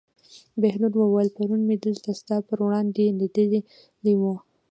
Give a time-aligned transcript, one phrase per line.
[0.61, 4.23] بهلول وویل: پرون مې دلته ستا پر وړاندې لیدلی و.